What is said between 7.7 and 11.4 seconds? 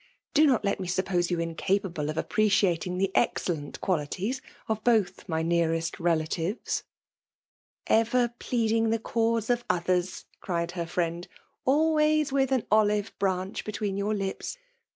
Ever pleading the cause of others," eried hear fiocand;''